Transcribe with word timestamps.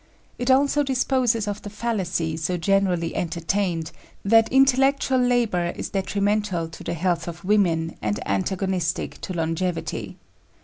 It 0.39 0.49
also 0.49 0.81
disposes 0.81 1.47
of 1.47 1.61
the 1.61 1.69
fallacy, 1.69 2.35
so 2.35 2.57
generally 2.57 3.15
entertained, 3.15 3.91
that 4.25 4.51
intellectual 4.51 5.19
labor 5.19 5.73
is 5.75 5.89
detrimental 5.91 6.69
to 6.69 6.83
the 6.83 6.95
health 6.95 7.27
of 7.27 7.45
women 7.45 7.97
and 8.01 8.19
antagonistic 8.27 9.21
to 9.21 9.33
longevity. 9.35 10.17